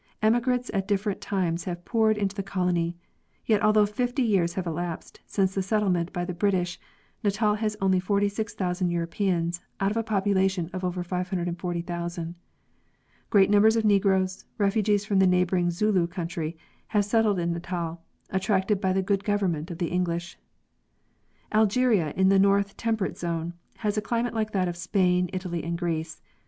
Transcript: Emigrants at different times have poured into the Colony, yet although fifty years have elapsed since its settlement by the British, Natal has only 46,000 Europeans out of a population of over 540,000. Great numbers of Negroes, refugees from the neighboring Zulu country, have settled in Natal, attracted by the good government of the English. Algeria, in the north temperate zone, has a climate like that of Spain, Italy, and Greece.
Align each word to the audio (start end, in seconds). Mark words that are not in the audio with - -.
Emigrants 0.23 0.71
at 0.73 0.87
different 0.87 1.21
times 1.21 1.65
have 1.65 1.85
poured 1.85 2.17
into 2.17 2.35
the 2.35 2.41
Colony, 2.41 2.95
yet 3.45 3.61
although 3.61 3.85
fifty 3.85 4.23
years 4.23 4.55
have 4.55 4.65
elapsed 4.65 5.19
since 5.27 5.55
its 5.55 5.67
settlement 5.67 6.11
by 6.11 6.25
the 6.25 6.33
British, 6.33 6.79
Natal 7.23 7.53
has 7.53 7.77
only 7.79 7.99
46,000 7.99 8.89
Europeans 8.89 9.61
out 9.79 9.91
of 9.91 9.97
a 9.97 10.01
population 10.01 10.71
of 10.73 10.83
over 10.83 11.03
540,000. 11.03 12.33
Great 13.29 13.51
numbers 13.51 13.75
of 13.75 13.85
Negroes, 13.85 14.45
refugees 14.57 15.05
from 15.05 15.19
the 15.19 15.27
neighboring 15.27 15.69
Zulu 15.69 16.07
country, 16.07 16.57
have 16.87 17.05
settled 17.05 17.37
in 17.37 17.53
Natal, 17.53 18.01
attracted 18.31 18.81
by 18.81 18.93
the 18.93 19.03
good 19.03 19.23
government 19.23 19.69
of 19.69 19.77
the 19.77 19.89
English. 19.91 20.35
Algeria, 21.53 22.11
in 22.17 22.29
the 22.29 22.39
north 22.39 22.75
temperate 22.75 23.19
zone, 23.19 23.53
has 23.77 23.99
a 23.99 24.01
climate 24.01 24.33
like 24.33 24.51
that 24.51 24.67
of 24.67 24.75
Spain, 24.77 25.29
Italy, 25.31 25.63
and 25.63 25.77
Greece. 25.77 26.23